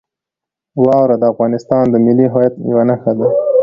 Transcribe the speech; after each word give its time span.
واوره 0.83 1.15
د 1.19 1.23
افغانستان 1.33 1.83
د 1.89 1.95
ملي 2.05 2.27
هویت 2.33 2.53
یوه 2.71 2.83
نښه 2.89 3.11
ده. 3.19 3.27